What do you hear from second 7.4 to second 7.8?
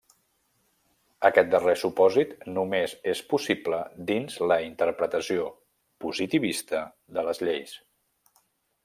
lleis.